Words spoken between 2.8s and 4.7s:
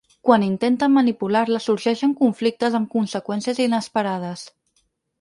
amb conseqüències inesperades.